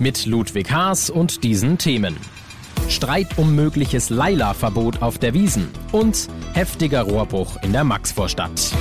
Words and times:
Mit 0.00 0.26
Ludwig 0.26 0.70
Haas 0.70 1.10
und 1.10 1.42
diesen 1.42 1.76
Themen. 1.76 2.16
Streit 2.88 3.36
um 3.36 3.56
mögliches 3.56 4.10
Leila-Verbot 4.10 5.02
auf 5.02 5.18
der 5.18 5.34
Wiesen 5.34 5.66
und 5.90 6.28
heftiger 6.52 7.02
Rohrbruch 7.02 7.60
in 7.62 7.72
der 7.72 7.82
Maxvorstadt. 7.82 8.72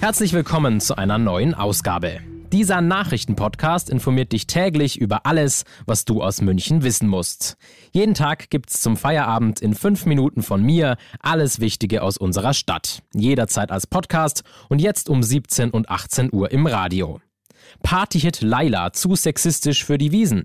Herzlich 0.00 0.32
willkommen 0.32 0.80
zu 0.80 0.96
einer 0.96 1.18
neuen 1.18 1.52
Ausgabe. 1.52 2.20
Dieser 2.52 2.80
Nachrichtenpodcast 2.80 3.90
informiert 3.90 4.32
dich 4.32 4.46
täglich 4.46 4.98
über 4.98 5.26
alles, 5.26 5.64
was 5.84 6.06
du 6.06 6.22
aus 6.22 6.40
München 6.40 6.82
wissen 6.82 7.06
musst. 7.06 7.58
Jeden 7.92 8.14
Tag 8.14 8.48
gibt's 8.48 8.80
zum 8.80 8.96
Feierabend 8.96 9.60
in 9.60 9.74
fünf 9.74 10.06
Minuten 10.06 10.42
von 10.42 10.62
mir 10.62 10.96
alles 11.20 11.60
Wichtige 11.60 12.02
aus 12.02 12.16
unserer 12.16 12.54
Stadt. 12.54 13.02
Jederzeit 13.12 13.70
als 13.70 13.86
Podcast 13.86 14.42
und 14.70 14.80
jetzt 14.80 15.10
um 15.10 15.22
17 15.22 15.68
und 15.68 15.90
18 15.90 16.32
Uhr 16.32 16.50
im 16.50 16.66
Radio. 16.66 17.20
Partyhit 17.82 18.40
Laila 18.40 18.92
zu 18.92 19.14
sexistisch 19.14 19.84
für 19.84 19.98
die 19.98 20.12
Wiesen. 20.12 20.44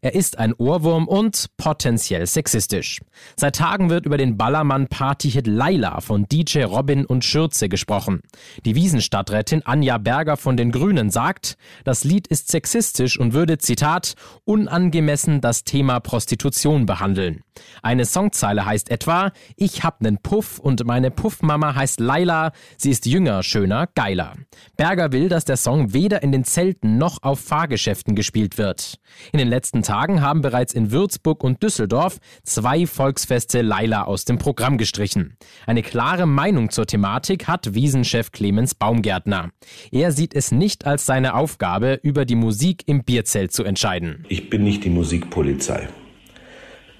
Er 0.00 0.14
ist 0.14 0.38
ein 0.38 0.54
Ohrwurm 0.54 1.08
und 1.08 1.46
potenziell 1.56 2.26
sexistisch. 2.26 3.00
Seit 3.34 3.56
Tagen 3.56 3.90
wird 3.90 4.06
über 4.06 4.16
den 4.16 4.36
Ballermann-Partyhit 4.36 5.48
Laila 5.48 6.00
von 6.00 6.26
DJ 6.28 6.62
Robin 6.62 7.04
und 7.04 7.24
Schürze 7.24 7.68
gesprochen. 7.68 8.20
Die 8.64 8.76
Wiesenstadträtin 8.76 9.66
Anja 9.66 9.98
Berger 9.98 10.36
von 10.36 10.56
den 10.56 10.70
Grünen 10.70 11.10
sagt, 11.10 11.56
das 11.84 12.04
Lied 12.04 12.28
ist 12.28 12.48
sexistisch 12.48 13.18
und 13.18 13.32
würde, 13.32 13.58
Zitat, 13.58 14.14
unangemessen 14.44 15.40
das 15.40 15.64
Thema 15.64 15.98
Prostitution 15.98 16.86
behandeln. 16.86 17.42
Eine 17.82 18.04
Songzeile 18.04 18.64
heißt 18.64 18.90
etwa, 18.90 19.32
ich 19.56 19.82
hab 19.82 20.00
nen 20.00 20.18
Puff 20.18 20.60
und 20.60 20.84
meine 20.86 21.10
Puffmama 21.10 21.74
heißt 21.74 21.98
Laila, 21.98 22.52
sie 22.76 22.90
ist 22.90 23.06
jünger, 23.06 23.42
schöner, 23.42 23.88
geiler. 23.96 24.34
Berger 24.76 25.10
will, 25.10 25.28
dass 25.28 25.44
der 25.44 25.56
Song 25.56 25.92
weder 25.92 26.22
in 26.22 26.30
den 26.30 26.44
Zelten 26.58 26.98
noch 26.98 27.22
auf 27.22 27.38
Fahrgeschäften 27.38 28.16
gespielt 28.16 28.58
wird. 28.58 28.98
In 29.30 29.38
den 29.38 29.46
letzten 29.46 29.84
Tagen 29.84 30.22
haben 30.22 30.42
bereits 30.42 30.74
in 30.74 30.90
Würzburg 30.90 31.44
und 31.44 31.62
Düsseldorf 31.62 32.18
zwei 32.42 32.84
Volksfeste 32.84 33.62
Laila 33.62 34.02
aus 34.02 34.24
dem 34.24 34.38
Programm 34.38 34.76
gestrichen. 34.76 35.36
Eine 35.66 35.82
klare 35.82 36.26
Meinung 36.26 36.70
zur 36.70 36.84
Thematik 36.84 37.46
hat 37.46 37.74
Wiesenchef 37.74 38.32
Clemens 38.32 38.74
Baumgärtner. 38.74 39.50
Er 39.92 40.10
sieht 40.10 40.34
es 40.34 40.50
nicht 40.50 40.84
als 40.84 41.06
seine 41.06 41.34
Aufgabe, 41.34 42.00
über 42.02 42.24
die 42.24 42.34
Musik 42.34 42.82
im 42.86 43.04
Bierzelt 43.04 43.52
zu 43.52 43.62
entscheiden. 43.62 44.24
Ich 44.28 44.50
bin 44.50 44.64
nicht 44.64 44.82
die 44.82 44.90
Musikpolizei. 44.90 45.88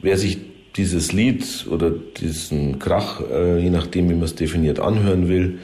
Wer 0.01 0.19
sich 0.19 0.39
dieses 0.77 1.11
Lied 1.11 1.67
oder 1.69 1.91
diesen 1.91 2.79
Krach, 2.79 3.21
äh, 3.29 3.59
je 3.59 3.71
nachdem, 3.71 4.09
wie 4.09 4.15
man 4.15 4.23
es 4.23 4.37
definiert, 4.37 4.79
anhören 4.79 5.27
will, 5.27 5.59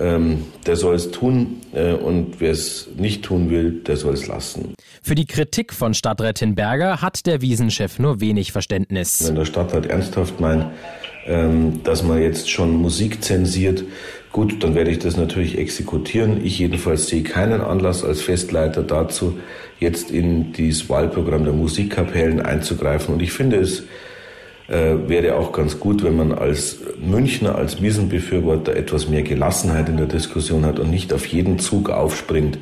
ähm, 0.00 0.44
der 0.66 0.76
soll 0.76 0.94
es 0.94 1.10
tun 1.10 1.60
äh, 1.74 1.92
und 1.92 2.40
wer 2.40 2.52
es 2.52 2.88
nicht 2.96 3.22
tun 3.22 3.50
will, 3.50 3.82
der 3.86 3.96
soll 3.96 4.14
es 4.14 4.26
lassen. 4.26 4.74
Für 5.02 5.14
die 5.14 5.26
Kritik 5.26 5.72
von 5.72 5.94
Stadträtin 5.94 6.54
Berger 6.54 7.02
hat 7.02 7.26
der 7.26 7.42
Wiesenchef 7.42 7.98
nur 7.98 8.20
wenig 8.20 8.52
Verständnis. 8.52 9.26
Wenn 9.26 9.34
der 9.34 9.44
Stadtrat 9.44 9.86
ernsthaft 9.86 10.40
meint, 10.40 10.66
ähm, 11.26 11.82
dass 11.84 12.02
man 12.02 12.20
jetzt 12.20 12.50
schon 12.50 12.76
Musik 12.76 13.22
zensiert, 13.22 13.84
gut, 14.32 14.62
dann 14.62 14.74
werde 14.74 14.90
ich 14.90 14.98
das 14.98 15.16
natürlich 15.16 15.58
exekutieren. 15.58 16.44
Ich 16.44 16.58
jedenfalls 16.58 17.08
sehe 17.08 17.22
keinen 17.22 17.60
Anlass 17.60 18.02
als 18.02 18.22
Festleiter 18.22 18.82
dazu, 18.82 19.38
jetzt 19.80 20.10
in 20.10 20.52
dieses 20.52 20.88
Wahlprogramm 20.88 21.44
der 21.44 21.52
Musikkapellen 21.52 22.40
einzugreifen. 22.40 23.14
Und 23.14 23.22
ich 23.22 23.32
finde 23.32 23.56
es 23.56 23.84
äh, 24.70 25.08
wäre 25.08 25.36
auch 25.36 25.52
ganz 25.52 25.80
gut, 25.80 26.02
wenn 26.04 26.16
man 26.16 26.32
als 26.32 26.78
Münchner, 27.00 27.56
als 27.56 27.82
Wiesenbefürworter 27.82 28.76
etwas 28.76 29.08
mehr 29.08 29.22
Gelassenheit 29.22 29.88
in 29.88 29.96
der 29.96 30.06
Diskussion 30.06 30.64
hat 30.64 30.78
und 30.78 30.90
nicht 30.90 31.12
auf 31.12 31.26
jeden 31.26 31.58
Zug 31.58 31.90
aufspringt, 31.90 32.58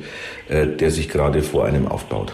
äh, 0.47 0.67
der 0.67 0.91
sich 0.91 1.09
gerade 1.09 1.43
vor 1.43 1.65
einem 1.65 1.87
aufbaut. 1.87 2.33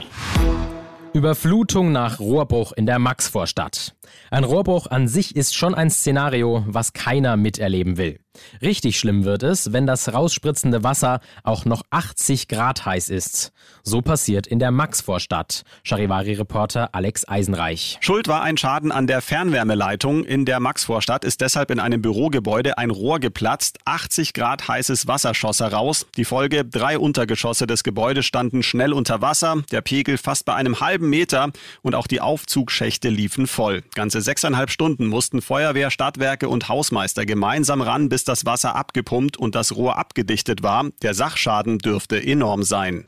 Überflutung 1.14 1.92
nach 1.92 2.20
Rohrbruch 2.20 2.74
in 2.74 2.86
der 2.86 3.00
Maxvorstadt. 3.00 3.96
Ein 4.32 4.44
Rohrbruch 4.44 4.88
an 4.88 5.08
sich 5.08 5.36
ist 5.36 5.56
schon 5.56 5.74
ein 5.74 5.90
Szenario, 5.90 6.66
was 6.68 6.94
keiner 6.94 7.38
miterleben 7.38 7.98
will. 7.98 8.20
Richtig 8.62 9.00
schlimm 9.00 9.24
wird 9.24 9.44
es, 9.44 9.74
wenn 9.74 9.86
das 9.86 10.14
rausspritzende 10.14 10.84
Wasser 10.84 11.20
auch 11.44 11.66
noch 11.66 11.84
80 11.90 12.48
Grad 12.48 12.86
heiß 12.86 13.10
ist. 13.10 13.52
So 13.84 14.02
passiert 14.02 14.48
in 14.48 14.60
der 14.60 14.72
Maxvorstadt. 14.72 15.64
Charivari-Reporter 15.84 16.90
Alex 16.94 17.28
Eisenreich. 17.28 17.98
Schuld 18.02 18.28
war 18.28 18.42
ein 18.42 18.58
Schaden 18.58 18.92
an 18.92 19.08
der 19.08 19.22
Fernwärmeleitung. 19.22 20.24
In 20.24 20.46
der 20.46 20.60
Maxvorstadt 20.60 21.24
ist 21.24 21.42
deshalb 21.42 21.72
in 21.72 21.80
einem 21.80 22.02
Bürogebäude 22.02 22.78
ein 22.78 22.90
Rohr 22.90 23.20
geplatzt. 23.20 23.80
80 23.86 24.34
Grad 24.34 24.68
heißes 24.68 25.08
Wasser 25.08 25.34
schoss 25.34 25.60
heraus. 25.60 26.08
Die 26.18 26.26
Folge, 26.26 26.66
drei 26.66 26.98
Untergeschosse 26.98 27.68
des 27.68 27.84
Gebäudes 27.84 28.26
standen 28.26 28.64
schnell 28.64 28.94
unter 28.94 29.22
Wasser. 29.22 29.62
Der 29.72 29.82
Pegel 29.82 30.18
fast 30.18 30.46
bei 30.46 30.56
einem 30.56 30.80
halben 30.80 31.10
Meter 31.10 31.52
und 31.82 31.96
auch 31.96 32.08
die 32.08 32.22
Aufzugschächte 32.22 33.10
liefen 33.10 33.48
voll. 33.48 33.84
Ganze 33.94 34.22
sechseinhalb 34.22 34.70
Stunden 34.70 35.08
mussten 35.08 35.42
Feuerwehr, 35.42 35.92
Stadtwerke 35.92 36.50
und 36.50 36.70
Hausmeister 36.70 37.26
gemeinsam 37.26 37.82
ran, 37.82 38.10
bis 38.26 38.40
das 38.40 38.46
Wasser 38.46 38.76
abgepumpt 38.76 39.38
und 39.38 39.54
das 39.54 39.76
Rohr 39.76 39.98
abgedichtet 39.98 40.64
war. 40.64 40.90
Der 41.04 41.14
Sachschaden 41.14 41.78
dürfte 41.78 42.22
enorm 42.22 42.64
sein. 42.64 43.06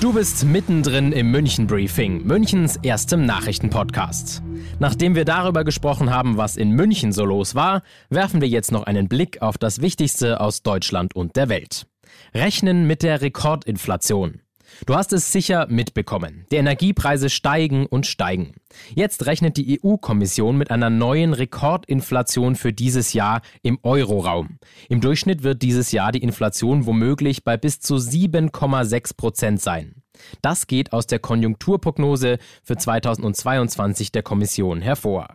Du 0.00 0.12
bist 0.12 0.44
mittendrin 0.44 1.12
im 1.12 1.30
München 1.30 1.66
Briefing, 1.66 2.22
Münchens 2.24 2.76
erstem 2.82 3.24
Nachrichtenpodcast. 3.24 4.42
Nachdem 4.78 5.14
wir 5.14 5.24
darüber 5.24 5.64
gesprochen 5.64 6.10
haben, 6.10 6.36
was 6.36 6.58
in 6.58 6.72
München 6.72 7.12
so 7.12 7.24
los 7.24 7.54
war, 7.54 7.82
werfen 8.10 8.42
wir 8.42 8.48
jetzt 8.48 8.72
noch 8.72 8.84
einen 8.84 9.08
Blick 9.08 9.40
auf 9.40 9.56
das 9.56 9.80
Wichtigste 9.80 10.40
aus 10.40 10.62
Deutschland 10.62 11.16
und 11.16 11.34
der 11.36 11.48
Welt. 11.48 11.86
Rechnen 12.34 12.86
mit 12.86 13.02
der 13.02 13.22
Rekordinflation. 13.22 14.42
Du 14.86 14.94
hast 14.94 15.12
es 15.12 15.32
sicher 15.32 15.66
mitbekommen. 15.68 16.46
Die 16.50 16.56
Energiepreise 16.56 17.30
steigen 17.30 17.86
und 17.86 18.06
steigen. 18.06 18.54
Jetzt 18.94 19.26
rechnet 19.26 19.56
die 19.56 19.80
EU-Kommission 19.82 20.56
mit 20.56 20.70
einer 20.70 20.90
neuen 20.90 21.32
Rekordinflation 21.32 22.56
für 22.56 22.72
dieses 22.72 23.12
Jahr 23.12 23.40
im 23.62 23.78
Euroraum. 23.82 24.58
Im 24.88 25.00
Durchschnitt 25.00 25.42
wird 25.42 25.62
dieses 25.62 25.92
Jahr 25.92 26.12
die 26.12 26.22
Inflation 26.22 26.86
womöglich 26.86 27.44
bei 27.44 27.56
bis 27.56 27.80
zu 27.80 27.96
7,6 27.96 29.16
Prozent 29.16 29.60
sein. 29.60 30.02
Das 30.42 30.66
geht 30.66 30.92
aus 30.92 31.06
der 31.06 31.18
Konjunkturprognose 31.18 32.38
für 32.62 32.76
2022 32.76 34.12
der 34.12 34.22
Kommission 34.22 34.82
hervor. 34.82 35.28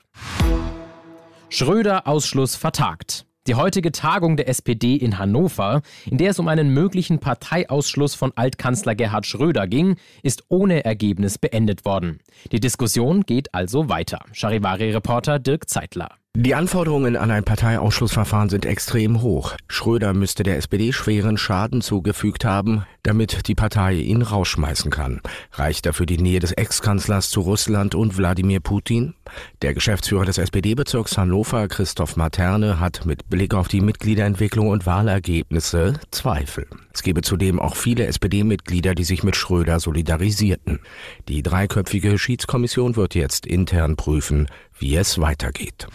Schröder 1.49 2.07
Ausschluss 2.07 2.55
vertagt. 2.55 3.25
Die 3.45 3.55
heutige 3.55 3.91
Tagung 3.91 4.37
der 4.37 4.47
SPD 4.47 4.95
in 4.95 5.19
Hannover, 5.19 5.81
in 6.05 6.17
der 6.17 6.31
es 6.31 6.39
um 6.39 6.47
einen 6.47 6.69
möglichen 6.69 7.19
Parteiausschluss 7.19 8.15
von 8.15 8.31
Altkanzler 8.35 8.95
Gerhard 8.95 9.25
Schröder 9.25 9.67
ging, 9.67 9.97
ist 10.21 10.45
ohne 10.47 10.85
Ergebnis 10.85 11.37
beendet 11.37 11.83
worden. 11.83 12.19
Die 12.53 12.61
Diskussion 12.61 13.23
geht 13.23 13.53
also 13.53 13.89
weiter. 13.89 14.19
Charivari-Reporter 14.31 15.39
Dirk 15.39 15.69
Zeitler. 15.69 16.22
Die 16.35 16.55
Anforderungen 16.55 17.15
an 17.15 17.29
ein 17.29 17.43
Parteiausschlussverfahren 17.43 18.49
sind 18.49 18.65
extrem 18.65 19.21
hoch. 19.21 19.53
Schröder 19.67 20.15
müsste 20.15 20.41
der 20.41 20.57
SPD 20.57 20.91
schweren 20.91 21.37
Schaden 21.37 21.81
zugefügt 21.81 22.43
haben, 22.43 22.87
damit 23.03 23.47
die 23.47 23.53
Partei 23.53 23.93
ihn 23.93 24.23
rausschmeißen 24.23 24.89
kann. 24.89 25.21
Reicht 25.51 25.85
dafür 25.85 26.07
die 26.07 26.17
Nähe 26.17 26.39
des 26.39 26.51
Ex-Kanzlers 26.51 27.29
zu 27.29 27.41
Russland 27.41 27.93
und 27.93 28.17
Wladimir 28.17 28.61
Putin? 28.61 29.13
Der 29.61 29.75
Geschäftsführer 29.75 30.25
des 30.25 30.39
SPD-Bezirks 30.39 31.19
Hannover, 31.19 31.67
Christoph 31.67 32.15
Materne, 32.15 32.79
hat 32.79 33.05
mit 33.05 33.29
Blick 33.29 33.53
auf 33.53 33.67
die 33.67 33.81
Mitgliederentwicklung 33.81 34.69
und 34.69 34.87
Wahlergebnisse 34.87 35.99
Zweifel. 36.09 36.65
Es 36.93 37.03
gebe 37.03 37.21
zudem 37.21 37.59
auch 37.59 37.75
viele 37.75 38.07
SPD-Mitglieder, 38.07 38.95
die 38.95 39.03
sich 39.03 39.23
mit 39.23 39.35
Schröder 39.35 39.79
solidarisierten. 39.79 40.79
Die 41.27 41.43
dreiköpfige 41.43 42.17
Schiedskommission 42.17 42.95
wird 42.95 43.13
jetzt 43.13 43.45
intern 43.45 43.97
prüfen, 43.97 44.47
wie 44.79 44.95
es 44.95 45.19
weitergeht. 45.19 45.87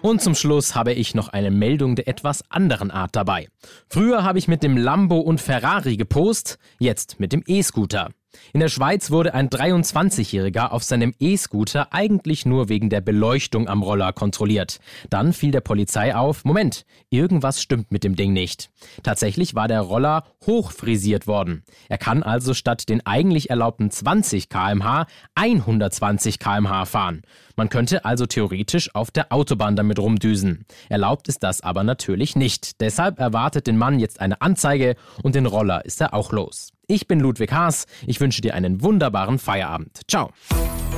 Und 0.00 0.22
zum 0.22 0.34
Schluss 0.34 0.74
habe 0.74 0.92
ich 0.92 1.14
noch 1.14 1.28
eine 1.28 1.50
Meldung 1.50 1.96
der 1.96 2.06
etwas 2.06 2.48
anderen 2.50 2.90
Art 2.90 3.16
dabei. 3.16 3.48
Früher 3.88 4.22
habe 4.22 4.38
ich 4.38 4.46
mit 4.46 4.62
dem 4.62 4.76
Lambo 4.76 5.18
und 5.18 5.40
Ferrari 5.40 5.96
gepost, 5.96 6.58
jetzt 6.78 7.18
mit 7.18 7.32
dem 7.32 7.42
E-Scooter. 7.46 8.10
In 8.52 8.60
der 8.60 8.68
Schweiz 8.68 9.10
wurde 9.10 9.34
ein 9.34 9.48
23-Jähriger 9.48 10.72
auf 10.72 10.82
seinem 10.82 11.14
E-Scooter 11.18 11.92
eigentlich 11.92 12.44
nur 12.44 12.68
wegen 12.68 12.90
der 12.90 13.00
Beleuchtung 13.00 13.68
am 13.68 13.82
Roller 13.82 14.12
kontrolliert. 14.12 14.80
Dann 15.10 15.32
fiel 15.32 15.50
der 15.50 15.60
Polizei 15.60 16.14
auf, 16.14 16.44
Moment, 16.44 16.84
irgendwas 17.10 17.62
stimmt 17.62 17.90
mit 17.90 18.04
dem 18.04 18.16
Ding 18.16 18.32
nicht. 18.32 18.70
Tatsächlich 19.02 19.54
war 19.54 19.68
der 19.68 19.80
Roller 19.80 20.24
hochfrisiert 20.46 21.26
worden. 21.26 21.64
Er 21.88 21.98
kann 21.98 22.22
also 22.22 22.54
statt 22.54 22.88
den 22.88 23.04
eigentlich 23.06 23.50
erlaubten 23.50 23.90
20 23.90 24.48
kmh 24.48 25.06
120 25.34 26.38
kmh 26.38 26.84
fahren. 26.84 27.22
Man 27.56 27.68
könnte 27.70 28.04
also 28.04 28.26
theoretisch 28.26 28.94
auf 28.94 29.10
der 29.10 29.32
Autobahn 29.32 29.76
damit 29.76 29.98
rumdüsen. 29.98 30.64
Erlaubt 30.88 31.28
ist 31.28 31.42
das 31.42 31.60
aber 31.62 31.82
natürlich 31.82 32.36
nicht. 32.36 32.80
Deshalb 32.80 33.18
erwartet 33.18 33.66
den 33.66 33.78
Mann 33.78 33.98
jetzt 33.98 34.20
eine 34.20 34.40
Anzeige 34.40 34.96
und 35.22 35.34
den 35.34 35.46
Roller 35.46 35.84
ist 35.84 36.00
er 36.00 36.14
auch 36.14 36.32
los. 36.32 36.72
Ich 36.90 37.06
bin 37.06 37.20
Ludwig 37.20 37.52
Haas. 37.52 37.84
Ich 38.06 38.18
wünsche 38.18 38.40
dir 38.40 38.54
einen 38.54 38.82
wunderbaren 38.82 39.38
Feierabend. 39.38 40.00
Ciao. 40.08 40.30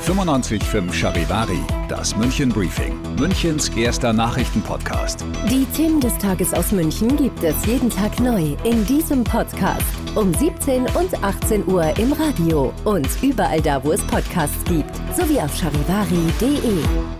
95.5 0.06 0.92
Charivari, 0.92 1.58
das 1.88 2.16
München 2.16 2.48
Briefing, 2.50 2.96
Münchens 3.18 3.68
erster 3.70 4.12
Nachrichtenpodcast. 4.12 5.24
Die 5.50 5.64
Themen 5.76 6.00
des 6.00 6.16
Tages 6.18 6.54
aus 6.54 6.70
München 6.70 7.16
gibt 7.16 7.42
es 7.42 7.66
jeden 7.66 7.90
Tag 7.90 8.20
neu 8.20 8.56
in 8.62 8.86
diesem 8.86 9.24
Podcast. 9.24 9.82
Um 10.14 10.32
17 10.32 10.82
und 10.82 11.24
18 11.24 11.66
Uhr 11.66 11.92
im 11.98 12.12
Radio 12.12 12.72
und 12.84 13.08
überall 13.20 13.60
da, 13.60 13.82
wo 13.82 13.90
es 13.90 14.02
Podcasts 14.06 14.62
gibt, 14.66 14.94
sowie 15.16 15.40
auf 15.40 15.54
charivari.de. 15.56 17.19